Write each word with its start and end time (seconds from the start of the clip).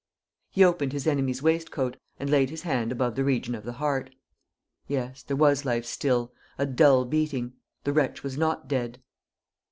He 0.49 0.63
opened 0.63 0.93
his 0.93 1.05
enemy's 1.05 1.43
waistcoat, 1.43 1.95
and 2.19 2.27
laid 2.27 2.49
his 2.49 2.63
hand 2.63 2.91
above 2.91 3.13
the 3.13 3.23
region 3.23 3.53
of 3.53 3.63
the 3.63 3.73
heart. 3.73 4.09
Yes, 4.87 5.21
there 5.21 5.37
was 5.37 5.63
life 5.63 5.85
still 5.85 6.33
a 6.57 6.65
dull 6.65 7.05
beating. 7.05 7.53
The 7.83 7.93
wretch 7.93 8.23
was 8.23 8.35
not 8.35 8.67
dead. 8.67 9.03